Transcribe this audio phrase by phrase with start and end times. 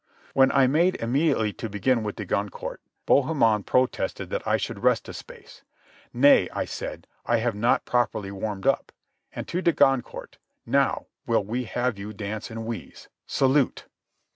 [0.33, 5.07] When I made immediately to begin with de Goncourt, Bohemond protested that I should rest
[5.07, 5.61] a space.
[6.11, 7.05] "Nay," I said.
[7.23, 8.91] "I have not properly warmed up."
[9.31, 13.85] And to de Goncourt, "Now will we have you dance and wheeze—Salute!"